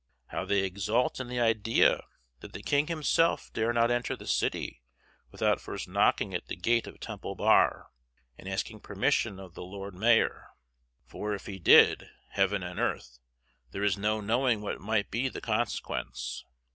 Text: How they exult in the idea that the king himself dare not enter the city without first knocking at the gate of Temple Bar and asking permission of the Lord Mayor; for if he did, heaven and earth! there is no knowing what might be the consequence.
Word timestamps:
How 0.29 0.45
they 0.45 0.63
exult 0.63 1.19
in 1.19 1.27
the 1.27 1.39
idea 1.39 2.01
that 2.39 2.53
the 2.53 2.63
king 2.63 2.87
himself 2.87 3.53
dare 3.53 3.71
not 3.71 3.91
enter 3.91 4.15
the 4.15 4.25
city 4.25 4.81
without 5.29 5.61
first 5.61 5.87
knocking 5.87 6.33
at 6.33 6.47
the 6.47 6.55
gate 6.55 6.87
of 6.87 6.99
Temple 6.99 7.35
Bar 7.35 7.91
and 8.35 8.49
asking 8.49 8.79
permission 8.79 9.39
of 9.39 9.53
the 9.53 9.61
Lord 9.61 9.93
Mayor; 9.93 10.47
for 11.05 11.35
if 11.35 11.45
he 11.45 11.59
did, 11.59 12.09
heaven 12.31 12.63
and 12.63 12.79
earth! 12.79 13.19
there 13.69 13.83
is 13.83 13.95
no 13.95 14.21
knowing 14.21 14.61
what 14.61 14.81
might 14.81 15.11
be 15.11 15.29
the 15.29 15.39
consequence. 15.39 16.45